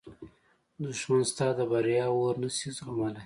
[0.83, 3.19] دښمن ستا د بریا اور نه شي زغملی